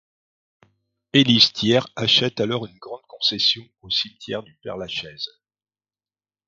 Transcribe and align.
Élise 1.13 1.53
Thiers 1.53 1.85
achète 1.95 2.39
alors 2.39 2.65
une 2.65 2.79
grande 2.79 3.05
concession 3.07 3.61
au 3.83 3.91
cimetière 3.91 4.41
du 4.41 4.55
Père-Lachaise. 4.55 5.29